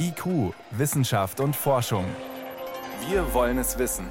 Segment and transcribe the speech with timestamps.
[0.00, 2.04] IQ, Wissenschaft und Forschung.
[3.08, 4.06] Wir wollen es wissen.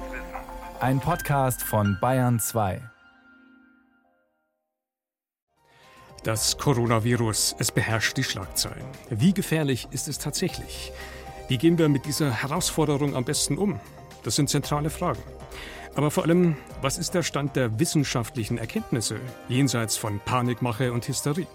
[0.80, 2.80] Ein Podcast von Bayern 2.
[6.22, 8.84] Das Coronavirus, es beherrscht die Schlagzeilen.
[9.10, 10.92] Wie gefährlich ist es tatsächlich?
[11.48, 13.80] Wie gehen wir mit dieser Herausforderung am besten um?
[14.22, 15.22] Das sind zentrale Fragen.
[15.96, 19.18] Aber vor allem, was ist der Stand der wissenschaftlichen Erkenntnisse
[19.48, 21.46] jenseits von Panikmache und Hysterie?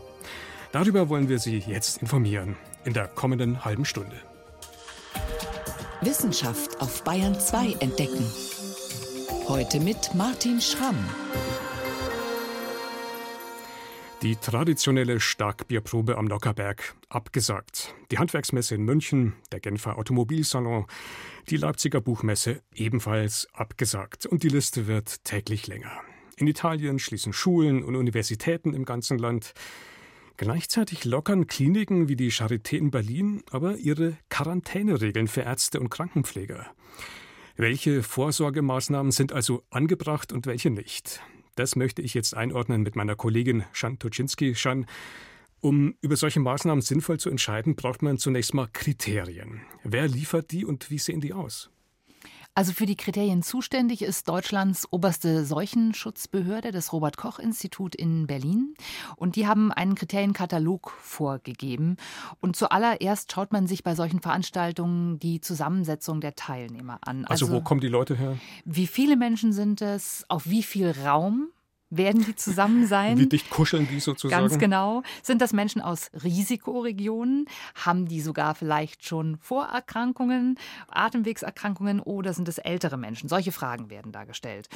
[0.72, 4.16] Darüber wollen wir Sie jetzt informieren in der kommenden halben Stunde.
[6.02, 8.26] Wissenschaft auf Bayern 2 entdecken.
[9.48, 10.98] Heute mit Martin Schramm.
[14.22, 17.94] Die traditionelle Starkbierprobe am Lockerberg abgesagt.
[18.10, 20.86] Die Handwerksmesse in München, der Genfer Automobilsalon,
[21.50, 24.26] die Leipziger Buchmesse ebenfalls abgesagt.
[24.26, 25.92] Und die Liste wird täglich länger.
[26.38, 29.54] In Italien schließen Schulen und Universitäten im ganzen Land.
[30.38, 36.66] Gleichzeitig lockern Kliniken wie die Charité in Berlin aber ihre Quarantäneregeln für Ärzte und Krankenpfleger.
[37.56, 41.22] Welche Vorsorgemaßnahmen sind also angebracht und welche nicht?
[41.56, 44.56] Das möchte ich jetzt einordnen mit meiner Kollegin Shan Toczynski.
[44.56, 44.88] Shan,
[45.62, 49.62] um über solche Maßnahmen sinnvoll zu entscheiden, braucht man zunächst mal Kriterien.
[49.84, 51.70] Wer liefert die und wie sehen die aus?
[52.56, 58.76] Also für die Kriterien zuständig ist Deutschlands oberste Seuchenschutzbehörde, das Robert Koch Institut in Berlin.
[59.16, 61.98] Und die haben einen Kriterienkatalog vorgegeben.
[62.42, 67.26] Und zuallererst schaut man sich bei solchen Veranstaltungen die Zusammensetzung der Teilnehmer an.
[67.26, 68.38] Also, also wo kommen die Leute her?
[68.66, 70.24] Wie viele Menschen sind es?
[70.28, 71.50] Auf wie viel Raum?
[71.98, 73.18] Werden die zusammen sein.
[73.18, 74.42] Wie dicht kuscheln die sozusagen?
[74.42, 75.04] Ganz genau.
[75.22, 77.46] Sind das Menschen aus Risikoregionen?
[77.76, 80.58] Haben die sogar vielleicht schon Vorerkrankungen,
[80.90, 83.30] Atemwegserkrankungen oder sind es ältere Menschen?
[83.30, 84.70] Solche Fragen werden da gestellt.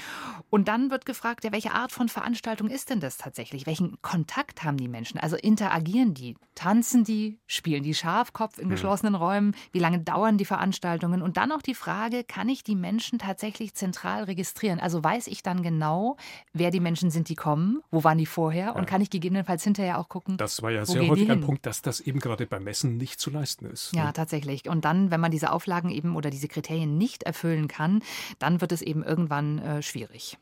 [0.49, 3.65] Und dann wird gefragt, ja, welche Art von Veranstaltung ist denn das tatsächlich?
[3.65, 5.19] Welchen Kontakt haben die Menschen?
[5.19, 6.35] Also interagieren die?
[6.55, 7.39] Tanzen die?
[7.47, 8.69] Spielen die Schafkopf in hm.
[8.71, 9.17] geschlossenen.
[9.17, 9.55] Räumen?
[9.71, 11.21] Wie lange dauern die Veranstaltungen?
[11.21, 14.79] Und dann auch die Frage, kann ich die Menschen tatsächlich zentral registrieren?
[14.79, 16.17] Also weiß ich dann genau,
[16.53, 17.81] wer die Menschen Menschen sind, die kommen?
[17.91, 18.75] Wo waren die vorher?
[18.75, 20.37] Und kann ich gegebenenfalls hinterher auch gucken?
[20.37, 23.29] Das war ja sehr häufig ein Punkt, dass das eben gerade beim Messen nicht zu
[23.29, 23.93] leisten ist.
[23.93, 24.13] Ja, ne?
[24.13, 24.67] tatsächlich.
[24.67, 28.01] Und dann, wenn man diese Auflagen eben oder diese Kriterien nicht erfüllen kann,
[28.39, 30.37] dann wird es eben irgendwann äh, schwierig.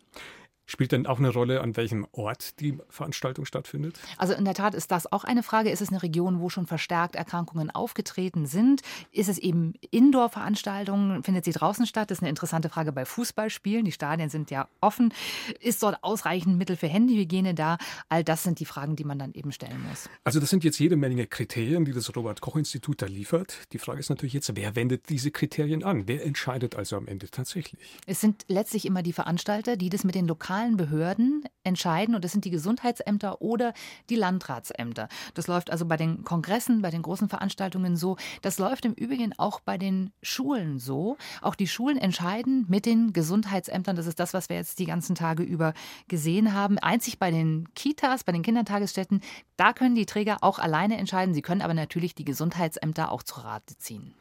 [0.67, 3.99] Spielt denn auch eine Rolle, an welchem Ort die Veranstaltung stattfindet?
[4.17, 5.69] Also in der Tat ist das auch eine Frage.
[5.69, 8.81] Ist es eine Region, wo schon verstärkt Erkrankungen aufgetreten sind?
[9.11, 11.21] Ist es eben Indoor-Veranstaltungen?
[11.23, 12.09] Findet sie draußen statt?
[12.09, 13.85] Das ist eine interessante Frage bei Fußballspielen.
[13.85, 15.13] Die Stadien sind ja offen.
[15.59, 17.77] Ist dort ausreichend Mittel für Handyhygiene da?
[18.09, 20.09] All das sind die Fragen, die man dann eben stellen muss.
[20.23, 23.59] Also das sind jetzt jede Menge Kriterien, die das Robert-Koch-Institut da liefert.
[23.71, 26.07] Die Frage ist natürlich jetzt, wer wendet diese Kriterien an?
[26.07, 27.79] Wer entscheidet also am Ende tatsächlich?
[28.07, 32.23] Es sind letztlich immer die Veranstalter, die das mit den lokalen lokalen Behörden entscheiden und
[32.23, 33.73] das sind die Gesundheitsämter oder
[34.09, 35.09] die Landratsämter.
[35.33, 38.15] Das läuft also bei den Kongressen, bei den großen Veranstaltungen so.
[38.41, 41.17] Das läuft im Übrigen auch bei den Schulen so.
[41.41, 43.97] Auch die Schulen entscheiden mit den Gesundheitsämtern.
[43.97, 45.73] Das ist das, was wir jetzt die ganzen Tage über
[46.07, 46.79] gesehen haben.
[46.79, 49.21] Einzig bei den Kitas, bei den Kindertagesstätten,
[49.57, 51.33] da können die Träger auch alleine entscheiden.
[51.33, 54.13] Sie können aber natürlich die Gesundheitsämter auch zu Rate ziehen.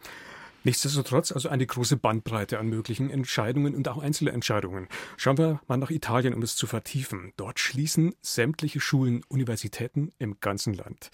[0.64, 4.88] Nichtsdestotrotz also eine große Bandbreite an möglichen Entscheidungen und auch Einzelentscheidungen.
[5.18, 7.32] Schauen wir mal nach Italien, um es zu vertiefen.
[7.36, 11.10] Dort schließen sämtliche Schulen, Universitäten im ganzen Land.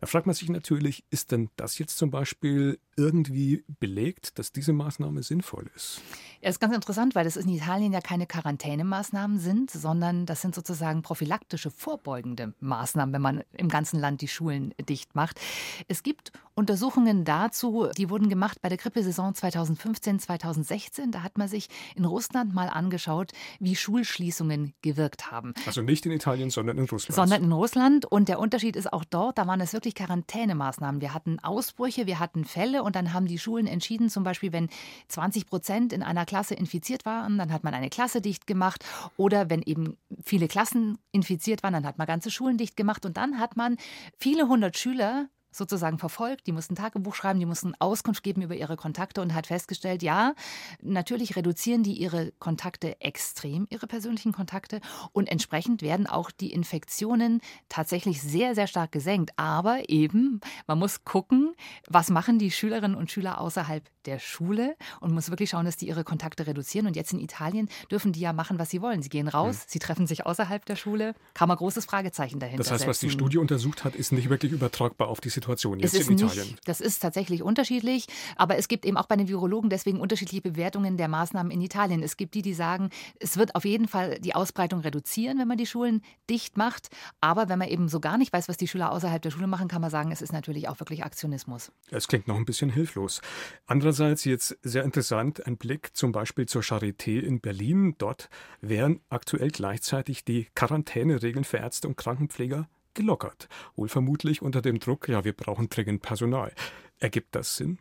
[0.00, 4.72] Da fragt man sich natürlich, ist denn das jetzt zum Beispiel irgendwie belegt, dass diese
[4.72, 6.00] Maßnahme sinnvoll ist?
[6.40, 10.54] Ja, ist ganz interessant, weil das in Italien ja keine Quarantänemaßnahmen sind, sondern das sind
[10.54, 15.40] sozusagen prophylaktische, vorbeugende Maßnahmen, wenn man im ganzen Land die Schulen dicht macht.
[15.88, 21.12] Es gibt Untersuchungen dazu, die wurden gemacht bei der Grippesaison 2015, 2016.
[21.12, 25.54] Da hat man sich in Russland mal angeschaut, wie Schulschließungen gewirkt haben.
[25.66, 27.14] Also nicht in Italien, sondern in Russland.
[27.14, 28.06] Sondern in Russland.
[28.06, 31.00] Und der Unterschied ist auch dort, da waren es wirklich Quarantänemaßnahmen.
[31.00, 34.68] Wir hatten Ausbrüche, wir hatten Fälle und dann haben die Schulen entschieden, zum Beispiel, wenn
[35.08, 38.84] 20 Prozent in einer Klasse infiziert waren, dann hat man eine Klasse dicht gemacht.
[39.16, 43.06] Oder wenn eben viele Klassen infiziert waren, dann hat man ganze Schulen dicht gemacht.
[43.06, 43.76] Und dann hat man
[44.16, 46.46] viele hundert Schüler sozusagen verfolgt.
[46.46, 50.34] Die mussten Tagebuch schreiben, die mussten Auskunft geben über ihre Kontakte und hat festgestellt, ja,
[50.80, 54.80] natürlich reduzieren die ihre Kontakte extrem, ihre persönlichen Kontakte
[55.12, 59.32] und entsprechend werden auch die Infektionen tatsächlich sehr, sehr stark gesenkt.
[59.36, 61.54] Aber eben, man muss gucken,
[61.88, 65.88] was machen die Schülerinnen und Schüler außerhalb der Schule und muss wirklich schauen, dass die
[65.88, 66.86] ihre Kontakte reduzieren.
[66.86, 69.02] Und jetzt in Italien dürfen die ja machen, was sie wollen.
[69.02, 69.64] Sie gehen raus, mhm.
[69.66, 71.14] sie treffen sich außerhalb der Schule.
[71.34, 72.90] Kann man großes Fragezeichen dahinter Das heißt, setzen.
[72.90, 76.18] was die Studie untersucht hat, ist nicht wirklich übertragbar auf die Situation Situation jetzt in
[76.18, 76.46] Italien?
[76.46, 78.06] Nicht, das ist tatsächlich unterschiedlich,
[78.36, 82.02] aber es gibt eben auch bei den Virologen deswegen unterschiedliche Bewertungen der Maßnahmen in Italien.
[82.02, 85.58] Es gibt die, die sagen, es wird auf jeden Fall die Ausbreitung reduzieren, wenn man
[85.58, 86.88] die Schulen dicht macht.
[87.20, 89.68] Aber wenn man eben so gar nicht weiß, was die Schüler außerhalb der Schule machen,
[89.68, 91.72] kann man sagen, es ist natürlich auch wirklich Aktionismus.
[91.90, 93.20] Es klingt noch ein bisschen hilflos.
[93.66, 97.94] Andererseits jetzt sehr interessant ein Blick zum Beispiel zur Charité in Berlin.
[97.98, 98.28] Dort
[98.60, 102.68] werden aktuell gleichzeitig die Quarantäneregeln für Ärzte und Krankenpfleger
[102.98, 103.48] gelockert.
[103.76, 106.52] Wohl vermutlich unter dem Druck, ja, wir brauchen dringend Personal.
[106.98, 107.78] Ergibt das Sinn?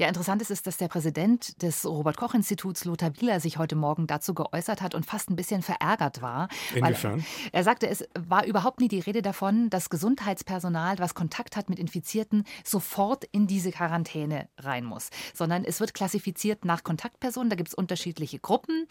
[0.00, 4.80] Ja, interessant ist, dass der Präsident des Robert-Koch-Instituts, Lothar Wieler, sich heute Morgen dazu geäußert
[4.80, 6.48] hat und fast ein bisschen verärgert war.
[6.72, 7.24] Inwiefern?
[7.50, 11.80] Er sagte, es war überhaupt nie die Rede davon, dass Gesundheitspersonal, was Kontakt hat mit
[11.80, 17.50] Infizierten, sofort in diese Quarantäne rein muss, sondern es wird klassifiziert nach Kontaktpersonen.
[17.50, 18.86] Da gibt es unterschiedliche Gruppen.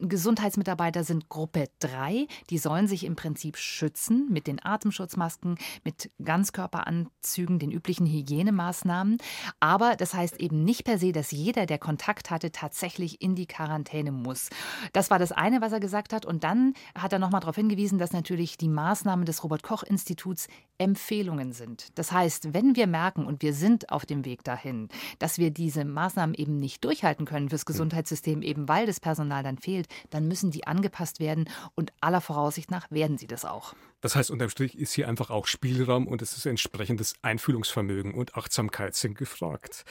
[0.00, 2.26] Gesundheitsmitarbeiter sind Gruppe 3.
[2.50, 9.18] Die sollen sich im Prinzip schützen mit den Atemschutzmasken, mit Ganzkörperanzügen, den üblichen Hygienemaßnahmen.
[9.60, 13.46] Aber das heißt eben nicht per se, dass jeder, der Kontakt hatte, tatsächlich in die
[13.46, 14.50] Quarantäne muss.
[14.92, 16.26] Das war das eine, was er gesagt hat.
[16.26, 21.88] Und dann hat er nochmal darauf hingewiesen, dass natürlich die Maßnahmen des Robert-Koch-Instituts Empfehlungen sind.
[21.98, 24.88] Das heißt, wenn wir merken, und wir sind auf dem Weg dahin,
[25.18, 29.58] dass wir diese Maßnahmen eben nicht durchhalten können fürs Gesundheitssystem, eben weil das Personal dann
[29.58, 33.74] fehlt, dann müssen die angepasst werden und aller Voraussicht nach werden sie das auch.
[34.00, 38.36] Das heißt, unterm Strich ist hier einfach auch Spielraum und es ist entsprechendes Einfühlungsvermögen und
[38.36, 39.84] Achtsamkeit sind gefragt.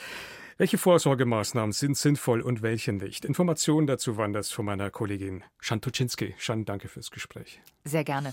[0.58, 3.26] Welche Vorsorgemaßnahmen sind sinnvoll und welche nicht?
[3.26, 6.34] Informationen dazu waren das von meiner Kollegin Shan Tuczynski.
[6.38, 7.60] Shan, danke fürs Gespräch.
[7.84, 8.32] Sehr gerne.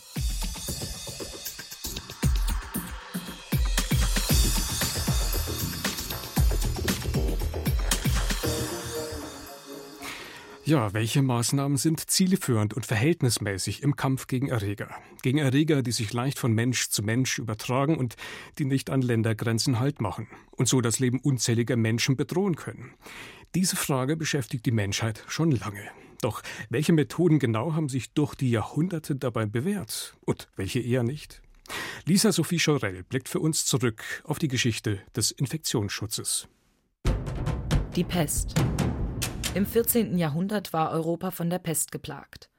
[10.65, 14.95] Ja, welche Maßnahmen sind zielführend und verhältnismäßig im Kampf gegen Erreger?
[15.21, 18.15] Gegen Erreger, die sich leicht von Mensch zu Mensch übertragen und
[18.59, 22.93] die nicht an Ländergrenzen Halt machen und so das Leben unzähliger Menschen bedrohen können.
[23.55, 25.83] Diese Frage beschäftigt die Menschheit schon lange.
[26.21, 31.41] Doch welche Methoden genau haben sich durch die Jahrhunderte dabei bewährt und welche eher nicht?
[32.05, 36.47] Lisa Sophie Schorell blickt für uns zurück auf die Geschichte des Infektionsschutzes.
[37.97, 38.55] Die Pest.
[39.55, 40.17] Im 14.
[40.17, 42.49] Jahrhundert war Europa von der Pest geplagt.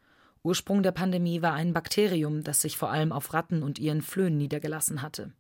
[0.44, 4.37] Ursprung der Pandemie war ein Bakterium, das sich vor allem auf Ratten und ihren Flöhen
[4.37, 5.32] niedergelassen hatte.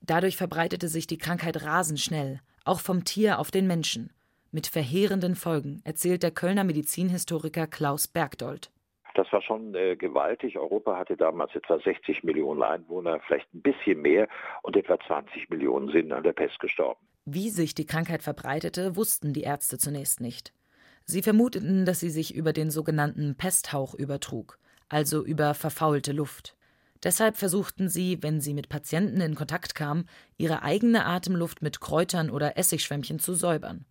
[0.00, 4.10] Dadurch verbreitete sich die Krankheit rasend schnell, auch vom Tier auf den Menschen.
[4.52, 8.70] Mit verheerenden Folgen, erzählt der Kölner Medizinhistoriker Klaus Bergdold.
[9.14, 10.56] Das war schon äh, gewaltig.
[10.56, 14.28] Europa hatte damals etwa 60 Millionen Einwohner, vielleicht ein bisschen mehr,
[14.62, 17.00] und etwa 20 Millionen sind an der Pest gestorben.
[17.26, 20.54] Wie sich die Krankheit verbreitete, wussten die Ärzte zunächst nicht.
[21.04, 24.58] Sie vermuteten, dass sie sich über den sogenannten Pesthauch übertrug,
[24.88, 26.56] also über verfaulte Luft.
[27.02, 32.30] Deshalb versuchten sie, wenn sie mit Patienten in Kontakt kamen, ihre eigene Atemluft mit Kräutern
[32.30, 33.84] oder Essigschwämmchen zu säubern.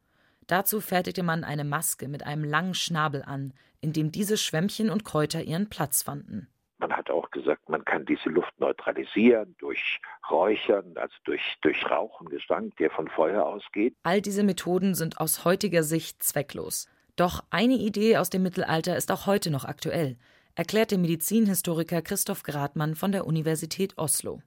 [0.47, 5.03] Dazu fertigte man eine Maske mit einem langen Schnabel an, in dem diese Schwämmchen und
[5.03, 6.47] Kräuter ihren Platz fanden.
[6.77, 12.27] Man hat auch gesagt, man kann diese Luft neutralisieren durch Räuchern, also durch, durch Rauchen,
[12.29, 13.95] Gestank, der von Feuer ausgeht.
[14.03, 16.87] All diese Methoden sind aus heutiger Sicht zwecklos.
[17.21, 20.17] Doch eine Idee aus dem Mittelalter ist auch heute noch aktuell,
[20.55, 24.41] erklärt der Medizinhistoriker Christoph Gradmann von der Universität Oslo.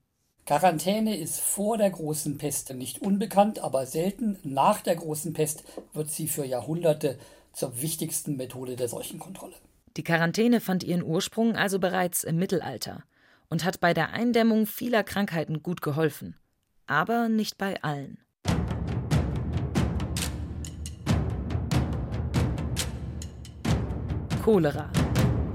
[0.44, 5.62] Quarantäne ist vor der großen Pest nicht unbekannt, aber selten nach der großen Pest
[5.92, 7.16] wird sie für Jahrhunderte
[7.52, 9.54] zur wichtigsten Methode der Seuchenkontrolle.
[9.96, 13.04] Die Quarantäne fand ihren Ursprung also bereits im Mittelalter
[13.50, 16.34] und hat bei der Eindämmung vieler Krankheiten gut geholfen.
[16.88, 18.18] Aber nicht bei allen.
[24.44, 24.92] Cholera.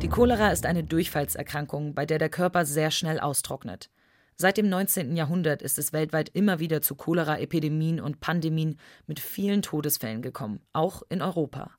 [0.01, 3.91] Die Cholera ist eine Durchfallserkrankung, bei der der Körper sehr schnell austrocknet.
[4.35, 5.15] Seit dem 19.
[5.15, 11.03] Jahrhundert ist es weltweit immer wieder zu Cholera-Epidemien und Pandemien mit vielen Todesfällen gekommen, auch
[11.07, 11.69] in Europa.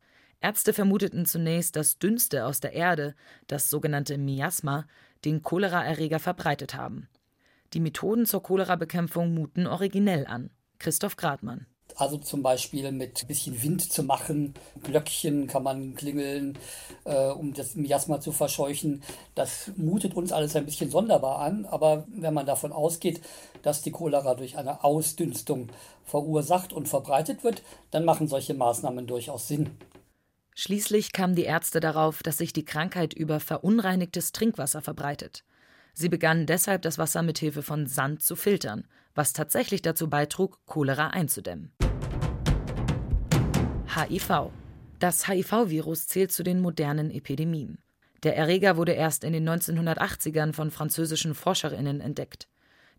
[0.41, 3.17] Ärzte vermuteten zunächst, dass Dünste aus der Erde,
[3.49, 4.87] das sogenannte Miasma,
[5.25, 7.09] den Choleraerreger verbreitet haben.
[7.73, 10.51] Die Methoden zur Cholerabekämpfung muten originell an.
[10.79, 11.67] Christoph Gradmann.
[11.97, 16.59] Also zum Beispiel mit ein bisschen Wind zu machen, Glöckchen kann man klingeln,
[17.05, 19.03] äh, um das Miasma zu verscheuchen.
[19.35, 23.21] Das mutet uns alles ein bisschen sonderbar an, aber wenn man davon ausgeht,
[23.63, 25.69] dass die Cholera durch eine Ausdünstung
[26.05, 29.71] verursacht und verbreitet wird, dann machen solche Maßnahmen durchaus Sinn.
[30.55, 35.45] Schließlich kamen die Ärzte darauf, dass sich die Krankheit über verunreinigtes Trinkwasser verbreitet.
[35.95, 40.59] Sie begannen deshalb, das Wasser mit Hilfe von Sand zu filtern, was tatsächlich dazu beitrug,
[40.67, 41.73] Cholera einzudämmen.
[43.95, 44.51] HIV.
[44.99, 47.79] Das HIV-Virus zählt zu den modernen Epidemien.
[48.23, 52.49] Der Erreger wurde erst in den 1980ern von französischen Forscherinnen entdeckt.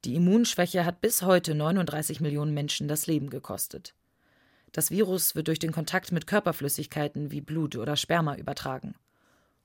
[0.03, 3.93] Die Immunschwäche hat bis heute 39 Millionen Menschen das Leben gekostet.
[4.71, 8.95] Das Virus wird durch den Kontakt mit Körperflüssigkeiten wie Blut oder Sperma übertragen.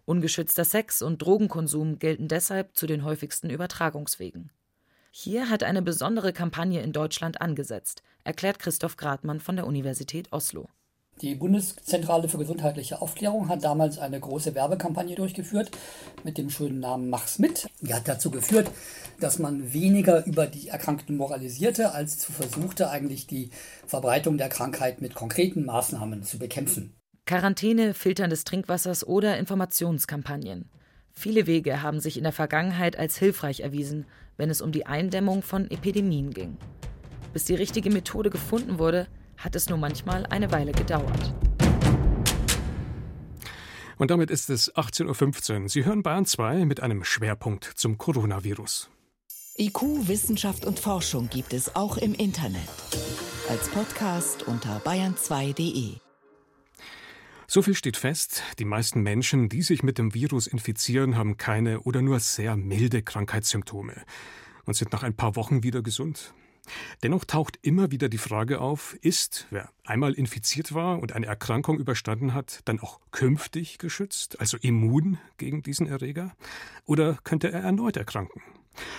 [0.04, 4.50] Ungeschützter Sex und Drogenkonsum gelten deshalb zu den häufigsten Übertragungswegen.
[5.18, 10.68] Hier hat eine besondere Kampagne in Deutschland angesetzt, erklärt Christoph Gradmann von der Universität Oslo.
[11.22, 15.70] Die Bundeszentrale für gesundheitliche Aufklärung hat damals eine große Werbekampagne durchgeführt
[16.22, 17.66] mit dem schönen Namen Mach's mit.
[17.80, 18.70] Die hat dazu geführt,
[19.18, 23.48] dass man weniger über die Erkrankten moralisierte, als zu versuchte, eigentlich die
[23.86, 26.94] Verbreitung der Krankheit mit konkreten Maßnahmen zu bekämpfen.
[27.24, 30.68] Quarantäne, Filtern des Trinkwassers oder Informationskampagnen.
[31.18, 34.04] Viele Wege haben sich in der Vergangenheit als hilfreich erwiesen,
[34.36, 36.56] wenn es um die Eindämmung von Epidemien ging.
[37.32, 41.34] Bis die richtige Methode gefunden wurde, hat es nur manchmal eine Weile gedauert.
[43.98, 45.68] Und damit ist es 18.15 Uhr.
[45.68, 48.90] Sie hören Bayern 2 mit einem Schwerpunkt zum Coronavirus.
[49.58, 52.68] IQ, Wissenschaft und Forschung gibt es auch im Internet.
[53.48, 56.05] Als Podcast unter bayern2.de.
[57.48, 61.80] So viel steht fest, die meisten Menschen, die sich mit dem Virus infizieren, haben keine
[61.80, 64.02] oder nur sehr milde Krankheitssymptome
[64.64, 66.34] und sind nach ein paar Wochen wieder gesund.
[67.04, 71.78] Dennoch taucht immer wieder die Frage auf, ist, wer einmal infiziert war und eine Erkrankung
[71.78, 76.32] überstanden hat, dann auch künftig geschützt, also immun gegen diesen Erreger?
[76.84, 78.42] Oder könnte er erneut erkranken?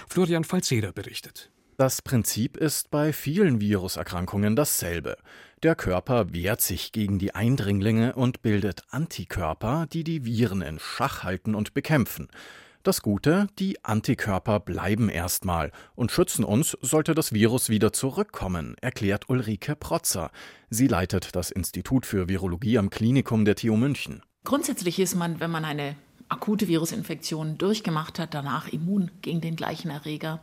[0.08, 1.52] Florian Falzeder berichtet.
[1.78, 5.18] Das Prinzip ist bei vielen Viruserkrankungen dasselbe.
[5.64, 11.24] Der Körper wehrt sich gegen die Eindringlinge und bildet Antikörper, die die Viren in Schach
[11.24, 12.28] halten und bekämpfen.
[12.84, 19.30] Das Gute, die Antikörper bleiben erstmal und schützen uns, sollte das Virus wieder zurückkommen, erklärt
[19.30, 20.30] Ulrike Protzer.
[20.70, 24.22] Sie leitet das Institut für Virologie am Klinikum der TU München.
[24.44, 25.96] Grundsätzlich ist man, wenn man eine
[26.30, 30.40] akute Virusinfektion durchgemacht hat, danach immun gegen den gleichen Erreger.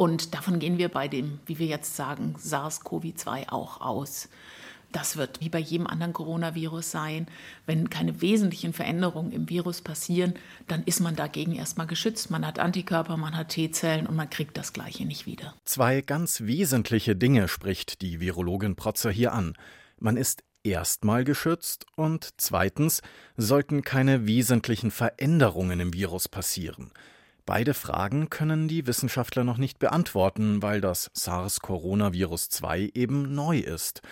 [0.00, 4.30] Und davon gehen wir bei dem, wie wir jetzt sagen, SARS-CoV-2 auch aus.
[4.92, 7.26] Das wird wie bei jedem anderen Coronavirus sein.
[7.66, 10.32] Wenn keine wesentlichen Veränderungen im Virus passieren,
[10.68, 12.30] dann ist man dagegen erstmal geschützt.
[12.30, 15.54] Man hat Antikörper, man hat T-Zellen und man kriegt das Gleiche nicht wieder.
[15.66, 19.52] Zwei ganz wesentliche Dinge spricht die Virologin Protzer hier an.
[19.98, 23.02] Man ist erstmal geschützt und zweitens
[23.36, 26.90] sollten keine wesentlichen Veränderungen im Virus passieren.
[27.50, 34.02] Beide Fragen können die Wissenschaftler noch nicht beantworten, weil das SARS-Coronavirus 2 eben neu ist.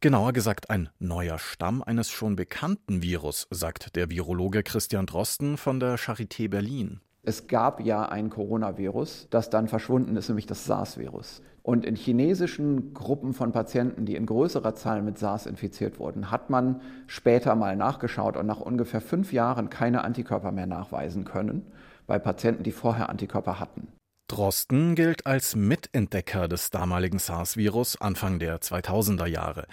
[0.00, 5.78] Genauer gesagt ein neuer Stamm eines schon bekannten Virus, sagt der Virologe Christian Drosten von
[5.78, 6.98] der Charité Berlin.
[7.22, 11.42] Es gab ja ein Coronavirus, das dann verschwunden ist, nämlich das SARS-Virus.
[11.62, 16.50] Und in chinesischen Gruppen von Patienten, die in größerer Zahl mit SARS infiziert wurden, hat
[16.50, 21.70] man später mal nachgeschaut und nach ungefähr fünf Jahren keine Antikörper mehr nachweisen können
[22.10, 23.86] bei Patienten, die vorher Antikörper hatten.
[24.26, 29.66] Drosten gilt als Mitentdecker des damaligen SARS-Virus Anfang der 2000er Jahre.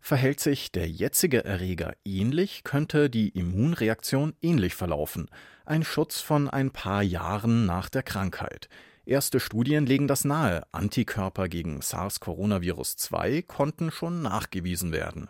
[0.00, 5.28] Verhält sich der jetzige Erreger ähnlich, könnte die Immunreaktion ähnlich verlaufen.
[5.66, 8.70] Ein Schutz von ein paar Jahren nach der Krankheit.
[9.04, 10.62] Erste Studien legen das nahe.
[10.72, 15.28] Antikörper gegen SARS-Coronavirus 2 konnten schon nachgewiesen werden.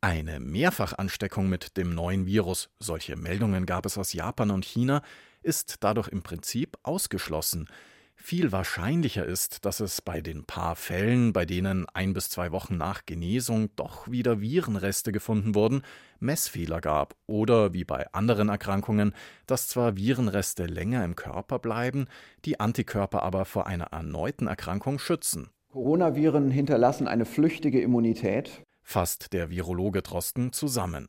[0.00, 5.02] Eine Mehrfachansteckung mit dem neuen Virus, solche Meldungen gab es aus Japan und China,
[5.44, 7.68] ist dadurch im Prinzip ausgeschlossen.
[8.16, 12.76] Viel wahrscheinlicher ist, dass es bei den paar Fällen, bei denen ein bis zwei Wochen
[12.76, 15.82] nach Genesung doch wieder Virenreste gefunden wurden,
[16.20, 19.14] Messfehler gab oder wie bei anderen Erkrankungen,
[19.46, 22.06] dass zwar Virenreste länger im Körper bleiben,
[22.44, 25.50] die Antikörper aber vor einer erneuten Erkrankung schützen.
[25.72, 31.08] Coronaviren hinterlassen eine flüchtige Immunität, fasst der Virologe Drosten zusammen.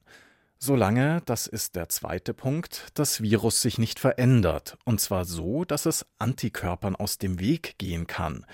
[0.57, 5.85] Solange, das ist der zweite Punkt, das Virus sich nicht verändert, und zwar so, dass
[5.85, 8.45] es Antikörpern aus dem Weg gehen kann.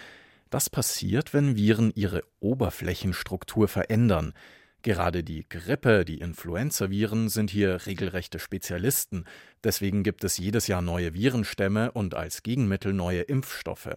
[0.49, 4.33] Das passiert, wenn Viren ihre Oberflächenstruktur verändern.
[4.81, 9.25] Gerade die Grippe, die Influenzaviren sind hier regelrechte Spezialisten.
[9.63, 13.95] Deswegen gibt es jedes Jahr neue Virenstämme und als Gegenmittel neue Impfstoffe.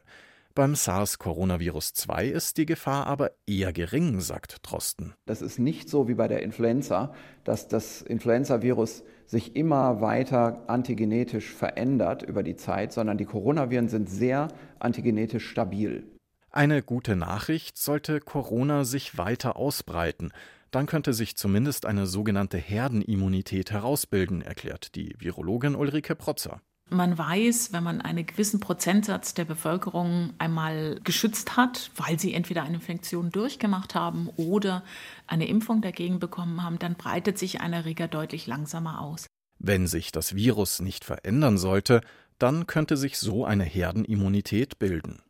[0.57, 5.13] Beim SARS-Coronavirus 2 ist die Gefahr aber eher gering, sagt Drosten.
[5.27, 11.53] Das ist nicht so wie bei der Influenza, dass das Influenzavirus sich immer weiter antigenetisch
[11.53, 14.47] verändert über die Zeit, sondern die Coronaviren sind sehr
[14.79, 16.05] antigenetisch stabil.
[16.53, 20.31] Eine gute Nachricht sollte Corona sich weiter ausbreiten.
[20.71, 26.61] Dann könnte sich zumindest eine sogenannte Herdenimmunität herausbilden, erklärt die Virologin Ulrike Protzer.
[26.91, 32.63] Man weiß, wenn man einen gewissen Prozentsatz der Bevölkerung einmal geschützt hat, weil sie entweder
[32.63, 34.85] eine Infektion durchgemacht haben oder
[35.27, 39.27] eine Impfung dagegen bekommen haben, dann breitet sich ein Erreger deutlich langsamer aus.
[39.59, 42.03] Wenn sich das Virus nicht verändern sollte,
[42.39, 45.23] dann könnte sich so eine Herdenimmunität bilden.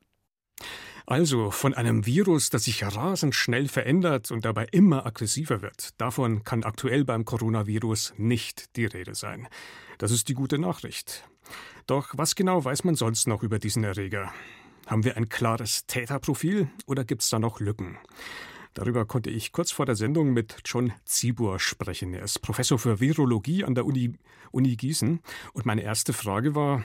[1.07, 6.45] Also von einem Virus, das sich rasend schnell verändert und dabei immer aggressiver wird, davon
[6.45, 9.47] kann aktuell beim Coronavirus nicht die Rede sein.
[9.99, 11.29] Das ist die gute Nachricht.
[11.87, 14.33] Doch was genau weiß man sonst noch über diesen Erreger?
[14.87, 17.99] Haben wir ein klares Täterprofil oder gibt es da noch Lücken?
[18.75, 22.13] Darüber konnte ich kurz vor der Sendung mit John Zibur sprechen.
[22.13, 24.15] Er ist Professor für Virologie an der Uni,
[24.51, 25.21] Uni Gießen.
[25.53, 26.85] Und meine erste Frage war,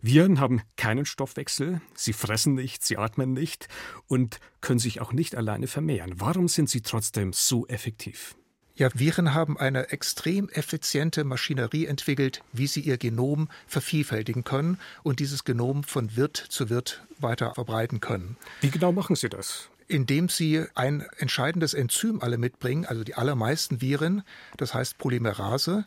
[0.00, 3.68] Viren haben keinen Stoffwechsel, sie fressen nicht, sie atmen nicht
[4.06, 6.14] und können sich auch nicht alleine vermehren.
[6.16, 8.34] Warum sind sie trotzdem so effektiv?
[8.76, 15.18] Ja, Viren haben eine extrem effiziente Maschinerie entwickelt, wie sie ihr Genom vervielfältigen können und
[15.18, 18.36] dieses Genom von Wirt zu Wirt weiter verbreiten können.
[18.60, 19.70] Wie genau machen sie das?
[19.88, 24.22] Indem sie ein entscheidendes Enzym alle mitbringen, also die allermeisten Viren,
[24.56, 25.84] das heißt Polymerase.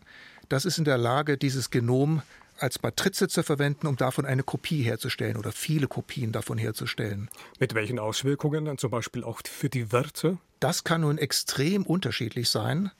[0.47, 2.21] Das ist in der Lage, dieses Genom
[2.57, 7.29] als Matrize zu verwenden, um davon eine Kopie herzustellen oder viele Kopien davon herzustellen.
[7.59, 10.37] Mit welchen Auswirkungen dann zum Beispiel auch für die Werte?
[10.59, 12.91] Das kann nun extrem unterschiedlich sein.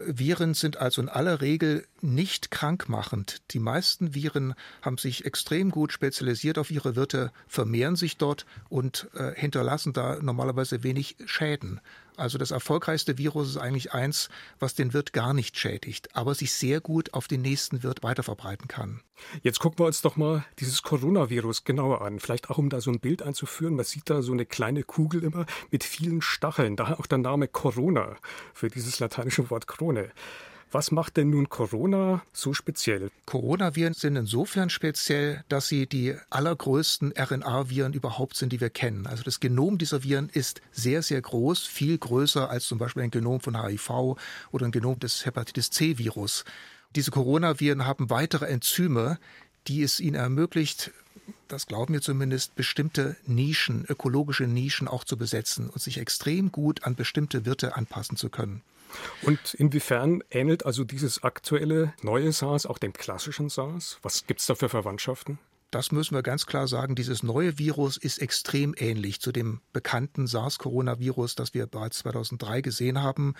[0.00, 3.42] Viren sind also in aller Regel nicht krankmachend.
[3.50, 9.08] Die meisten Viren haben sich extrem gut spezialisiert auf ihre Wirte, vermehren sich dort und
[9.14, 11.80] äh, hinterlassen da normalerweise wenig Schäden.
[12.16, 16.52] Also das erfolgreichste Virus ist eigentlich eins, was den Wirt gar nicht schädigt, aber sich
[16.52, 19.00] sehr gut auf den nächsten Wirt weiterverbreiten kann.
[19.42, 22.20] Jetzt gucken wir uns doch mal dieses Coronavirus genauer an.
[22.20, 23.76] Vielleicht auch, um da so ein Bild einzuführen.
[23.76, 26.76] Man sieht da so eine kleine Kugel immer mit vielen Stacheln.
[26.76, 28.16] Daher auch der Name Corona
[28.54, 30.10] für dieses lateinische Wort Krone.
[30.72, 33.10] Was macht denn nun Corona so speziell?
[33.26, 39.08] Coronaviren sind insofern speziell, dass sie die allergrößten RNA-Viren überhaupt sind, die wir kennen.
[39.08, 43.10] Also das Genom dieser Viren ist sehr, sehr groß, viel größer als zum Beispiel ein
[43.10, 44.16] Genom von HIV
[44.52, 46.44] oder ein Genom des Hepatitis C-Virus.
[46.94, 49.18] Diese Coronaviren haben weitere Enzyme,
[49.66, 50.92] die es ihnen ermöglicht,
[51.48, 56.84] das glauben wir zumindest, bestimmte Nischen, ökologische Nischen auch zu besetzen und sich extrem gut
[56.84, 58.62] an bestimmte Wirte anpassen zu können.
[59.22, 63.98] Und inwiefern ähnelt also dieses aktuelle neue SARS auch dem klassischen SARS?
[64.02, 65.38] Was gibt es da für Verwandtschaften?
[65.70, 66.96] Das müssen wir ganz klar sagen.
[66.96, 73.02] Dieses neue Virus ist extrem ähnlich zu dem bekannten SARS-Coronavirus, das wir bereits 2003 gesehen
[73.02, 73.34] haben.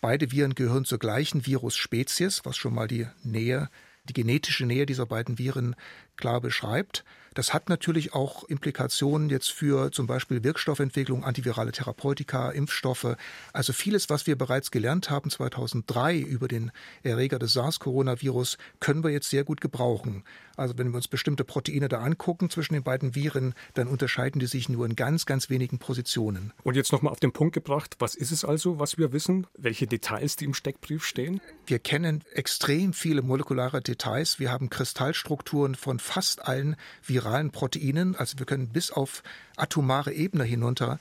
[0.00, 3.70] Beide Viren gehören zur gleichen Virusspezies, was schon mal die Nähe,
[4.04, 5.74] die genetische Nähe dieser beiden Viren
[6.16, 7.04] klar beschreibt.
[7.34, 13.16] Das hat natürlich auch Implikationen jetzt für zum Beispiel Wirkstoffentwicklung, antivirale Therapeutika, Impfstoffe.
[13.52, 16.70] Also vieles, was wir bereits gelernt haben 2003 über den
[17.02, 20.24] Erreger des SARS-Coronavirus, können wir jetzt sehr gut gebrauchen.
[20.56, 24.46] Also wenn wir uns bestimmte Proteine da angucken zwischen den beiden Viren, dann unterscheiden die
[24.46, 26.52] sich nur in ganz, ganz wenigen Positionen.
[26.62, 29.46] Und jetzt nochmal auf den Punkt gebracht, was ist es also, was wir wissen?
[29.56, 31.40] Welche Details, die im Steckbrief stehen?
[31.66, 34.38] Wir kennen extrem viele molekulare Details.
[34.38, 38.16] Wir haben Kristallstrukturen von fast allen viralen Proteinen.
[38.16, 39.22] Also wir können bis auf
[39.56, 40.98] atomare Ebene hinunter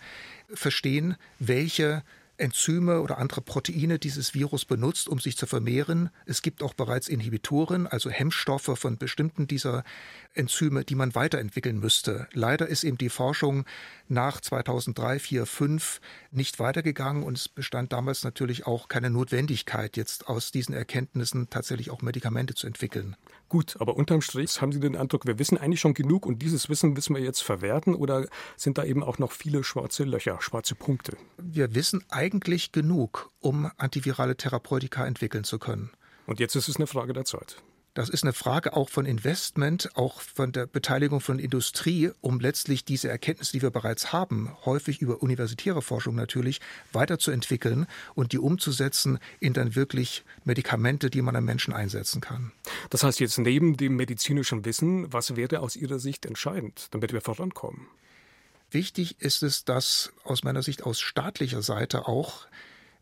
[0.53, 2.03] verstehen, welche
[2.37, 6.09] Enzyme oder andere Proteine dieses Virus benutzt, um sich zu vermehren.
[6.25, 9.83] Es gibt auch bereits Inhibitoren, also Hemmstoffe von bestimmten dieser
[10.33, 12.27] Enzyme, die man weiterentwickeln müsste.
[12.33, 13.65] Leider ist eben die Forschung
[14.07, 20.27] nach 2003, 4, 5 nicht weitergegangen und es bestand damals natürlich auch keine Notwendigkeit, jetzt
[20.27, 23.15] aus diesen Erkenntnissen tatsächlich auch Medikamente zu entwickeln.
[23.47, 26.69] Gut, aber unterm Strich haben Sie den Eindruck, wir wissen eigentlich schon genug und dieses
[26.69, 28.25] Wissen müssen wir jetzt verwerten oder
[28.57, 31.15] sind da eben auch noch viele schwarze Löcher, schwarze Punkte?
[31.37, 35.91] Wir wissen eigentlich genug, um antivirale Therapeutika entwickeln zu können.
[36.25, 37.57] Und jetzt ist es eine Frage der Zeit.
[37.95, 42.85] Das ist eine Frage auch von Investment, auch von der Beteiligung von Industrie, um letztlich
[42.85, 46.59] diese Erkenntnisse, die wir bereits haben, häufig über universitäre Forschung natürlich,
[46.91, 52.51] weiterzuentwickeln und die umzusetzen in dann wirklich Medikamente, die man am Menschen einsetzen kann.
[52.89, 57.21] Das heißt jetzt neben dem medizinischen Wissen, was wäre aus Ihrer Sicht entscheidend, damit wir
[57.21, 57.85] vorankommen?
[58.73, 62.47] Wichtig ist es, dass aus meiner Sicht aus staatlicher Seite auch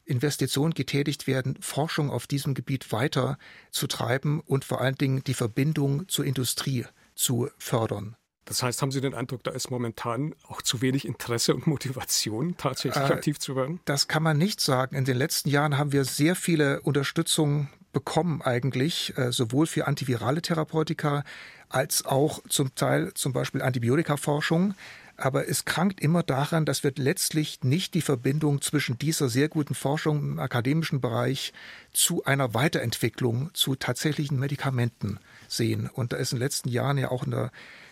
[0.04, 3.38] Investitionen getätigt werden, Forschung auf diesem Gebiet weiter
[3.70, 8.18] zu treiben und vor allen Dingen die Verbindung zur Industrie zu fördern.
[8.44, 12.58] Das heißt, haben Sie den Eindruck, da ist momentan auch zu wenig Interesse und Motivation,
[12.58, 13.80] tatsächlich äh, aktiv zu werden?
[13.86, 14.98] Das kann man nicht sagen.
[14.98, 20.42] In den letzten Jahren haben wir sehr viele Unterstützung bekommen eigentlich, äh, sowohl für antivirale
[20.42, 21.24] Therapeutika
[21.70, 24.74] als auch zum Teil zum Beispiel Antibiotikaforschung
[25.22, 29.76] aber es krankt immer daran, dass wir letztlich nicht die Verbindung zwischen dieser sehr guten
[29.76, 31.54] Forschung im akademischen Bereich
[31.94, 35.90] zu einer Weiterentwicklung, zu tatsächlichen Medikamenten sehen.
[35.92, 37.52] Und da ist in den letzten Jahren ja auch in der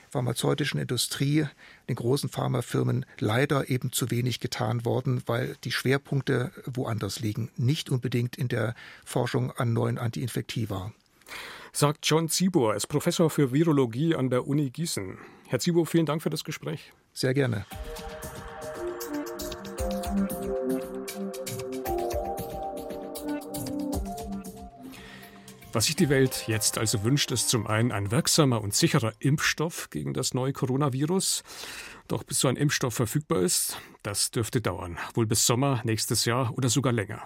[0.10, 1.46] pharmazeutischen Industrie,
[1.88, 7.90] den großen Pharmafirmen leider eben zu wenig getan worden, weil die Schwerpunkte woanders liegen, nicht
[7.90, 8.74] unbedingt in der
[9.06, 10.92] Forschung an neuen Antiinfektiva.
[11.72, 15.20] Sagt John Zibor, ist Professor für Virologie an der Uni Gießen.
[15.48, 16.92] Herr Zibor, vielen Dank für das Gespräch.
[17.14, 17.66] Sehr gerne.
[25.72, 29.92] Was sich die Welt jetzt also wünscht, ist zum einen ein wirksamer und sicherer Impfstoff
[29.92, 31.44] gegen das neue Coronavirus.
[32.08, 34.98] Doch bis so ein Impfstoff verfügbar ist, das dürfte dauern.
[35.14, 37.22] Wohl bis Sommer nächstes Jahr oder sogar länger.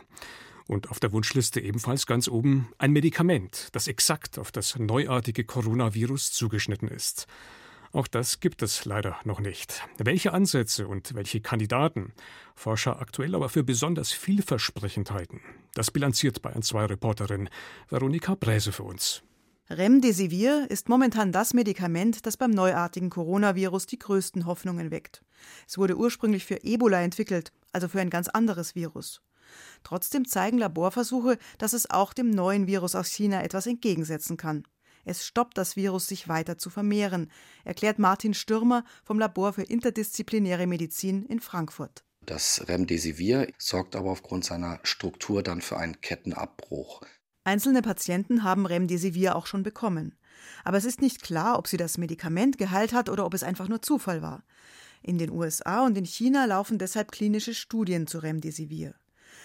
[0.68, 6.34] Und auf der Wunschliste ebenfalls ganz oben ein Medikament, das exakt auf das neuartige Coronavirus
[6.34, 7.28] zugeschnitten ist.
[7.94, 9.84] Auch das gibt es leider noch nicht.
[10.00, 12.12] Welche Ansätze und welche Kandidaten
[12.56, 15.42] Forscher aktuell aber für besonders vielversprechend halten,
[15.76, 17.50] das bilanziert bei 2 Reporterin
[17.90, 19.22] Veronika Bräse für uns.
[19.70, 25.24] Remdesivir ist momentan das Medikament, das beim neuartigen Coronavirus die größten Hoffnungen weckt.
[25.68, 29.22] Es wurde ursprünglich für Ebola entwickelt, also für ein ganz anderes Virus.
[29.84, 34.64] Trotzdem zeigen Laborversuche, dass es auch dem neuen Virus aus China etwas entgegensetzen kann.
[35.06, 37.30] Es stoppt das Virus, sich weiter zu vermehren,
[37.66, 42.04] erklärt Martin Stürmer vom Labor für interdisziplinäre Medizin in Frankfurt.
[42.26, 47.02] Das Remdesivir sorgt aber aufgrund seiner Struktur dann für einen Kettenabbruch.
[47.44, 50.16] Einzelne Patienten haben Remdesivir auch schon bekommen.
[50.64, 53.68] Aber es ist nicht klar, ob sie das Medikament geheilt hat oder ob es einfach
[53.68, 54.44] nur Zufall war.
[55.02, 58.96] In den USA und in China laufen deshalb klinische Studien zu Remdesivir.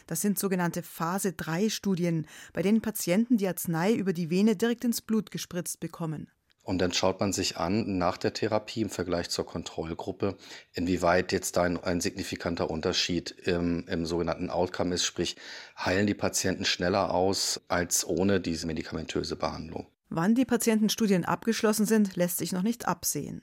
[0.09, 4.85] Das sind sogenannte Phase 3 Studien, bei denen Patienten die Arznei über die Vene direkt
[4.85, 6.29] ins Blut gespritzt bekommen.
[6.63, 10.39] Und dann schaut man sich an, nach der Therapie im Vergleich zur Kontrollgruppe,
[10.73, 15.37] inwieweit jetzt da ein, ein signifikanter Unterschied im, im, sogenannten Outcome ist, sprich,
[15.79, 19.89] heilen die Patienten schneller aus als ohne diese medikamentöse Behandlung.
[20.09, 23.43] Wann die Patientenstudien abgeschlossen sind, lässt sich noch nicht absehen.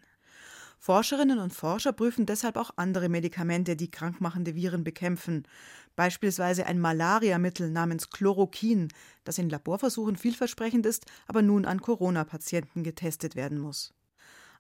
[0.80, 5.48] Forscherinnen und Forscher prüfen deshalb auch andere Medikamente, die krankmachende Viren bekämpfen.
[5.96, 8.90] Beispielsweise ein Malariamittel namens Chloroquin,
[9.24, 13.94] das in Laborversuchen vielversprechend ist, aber nun an Corona-Patienten getestet werden muss.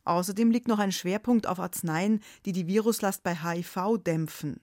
[0.05, 4.61] Außerdem liegt noch ein Schwerpunkt auf Arzneien, die die Viruslast bei HIV dämpfen.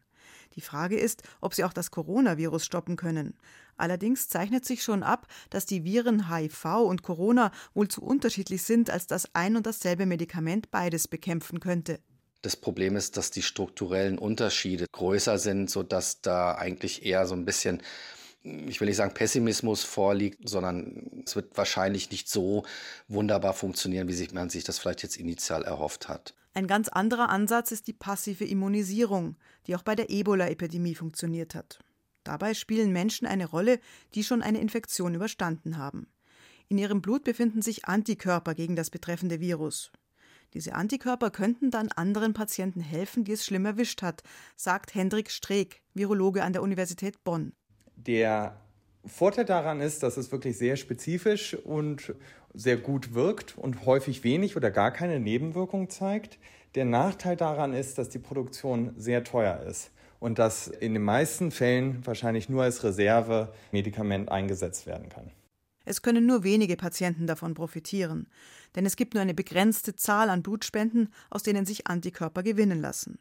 [0.54, 3.35] Die Frage ist, ob sie auch das Coronavirus stoppen können.
[3.76, 8.90] Allerdings zeichnet sich schon ab, dass die Viren HIV und Corona wohl zu unterschiedlich sind,
[8.90, 12.00] als dass ein und dasselbe Medikament beides bekämpfen könnte.
[12.42, 17.44] Das Problem ist, dass die strukturellen Unterschiede größer sind, sodass da eigentlich eher so ein
[17.44, 17.83] bisschen
[18.44, 22.64] ich will nicht sagen Pessimismus vorliegt, sondern es wird wahrscheinlich nicht so
[23.09, 26.35] wunderbar funktionieren, wie man sich das vielleicht jetzt initial erhofft hat.
[26.55, 31.78] Ein ganz anderer Ansatz ist die passive Immunisierung, die auch bei der Ebola-Epidemie funktioniert hat.
[32.24, 33.81] Dabei spielen Menschen eine Rolle,
[34.14, 36.09] die schon eine Infektion überstanden haben.
[36.68, 39.92] In ihrem Blut befinden sich Antikörper gegen das betreffende Virus.
[40.54, 44.22] Diese Antikörper könnten dann anderen Patienten helfen, die es schlimm erwischt hat,
[44.56, 47.52] sagt Hendrik Streeck, Virologe an der Universität Bonn.
[47.96, 48.60] Der
[49.04, 52.14] Vorteil daran ist, dass es wirklich sehr spezifisch und
[52.54, 56.38] sehr gut wirkt und häufig wenig oder gar keine Nebenwirkung zeigt.
[56.74, 61.50] Der Nachteil daran ist, dass die Produktion sehr teuer ist und dass in den meisten
[61.50, 65.30] Fällen wahrscheinlich nur als Reservemedikament eingesetzt werden kann.
[65.84, 68.26] Es können nur wenige Patienten davon profitieren,
[68.74, 73.18] denn es gibt nur eine begrenzte Zahl an Blutspenden, aus denen sich Antikörper gewinnen lassen.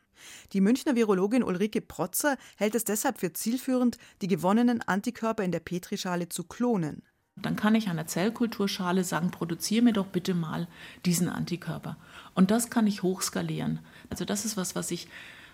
[0.54, 5.60] Die Münchner Virologin Ulrike Protzer hält es deshalb für zielführend, die gewonnenen Antikörper in der
[5.60, 7.04] Petrischale zu klonen.
[7.38, 10.67] Dann kann ich der Zellkulturschale sagen, produziere mir doch bitte mal
[11.06, 11.97] diesen Antikörper.
[12.36, 13.80] Und das kann ich hochskalieren.
[14.10, 15.08] Also das ist was, was ich,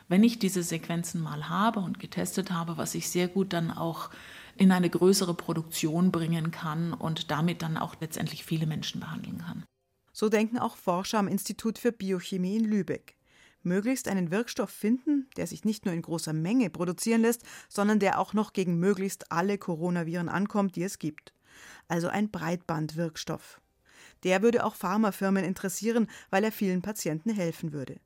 [0.08, 4.10] wenn ich diese Sequenzen mal habe und getestet habe, was ich sehr gut dann auch
[4.58, 9.64] in eine größere Produktion bringen kann und damit dann auch letztendlich viele Menschen behandeln kann.
[10.14, 13.16] So denken auch Forscher am Institut für Biochemie in Lübeck.
[13.64, 18.20] Möglichst einen Wirkstoff finden, der sich nicht nur in großer Menge produzieren lässt, sondern der
[18.20, 21.34] auch noch gegen möglichst alle Coronaviren ankommt, die es gibt.
[21.88, 23.62] Also ein Breitbandwirkstoff.
[24.24, 28.00] Der würde auch Pharmafirmen interessieren, weil er vielen Patienten helfen würde.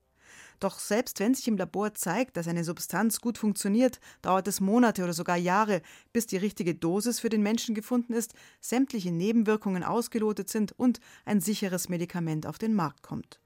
[0.62, 5.04] Doch selbst wenn sich im Labor zeigt, dass eine Substanz gut funktioniert, dauert es Monate
[5.04, 5.82] oder sogar Jahre,
[6.14, 11.42] bis die richtige Dosis für den Menschen gefunden ist, sämtliche Nebenwirkungen ausgelotet sind und ein
[11.42, 13.42] sicheres Medikament auf den Markt kommt.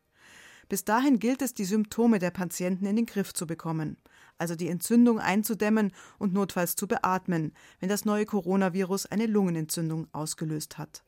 [0.67, 3.95] Bis dahin gilt es, die Symptome der Patienten in den Griff zu bekommen,
[4.37, 10.77] also die Entzündung einzudämmen und notfalls zu beatmen, wenn das neue Coronavirus eine Lungenentzündung ausgelöst
[10.77, 11.01] hat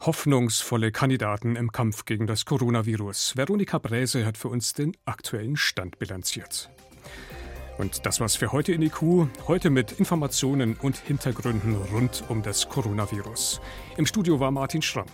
[0.00, 3.36] hoffnungsvolle Kandidaten im Kampf gegen das Coronavirus.
[3.36, 6.70] Veronika Bräse hat für uns den aktuellen Stand bilanziert.
[7.76, 9.28] Und das war's für heute in IQ.
[9.46, 13.60] Heute mit Informationen und Hintergründen rund um das Coronavirus.
[13.96, 15.06] Im Studio war Martin Schramm.